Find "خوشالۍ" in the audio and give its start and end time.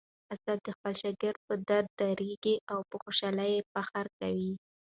3.03-3.49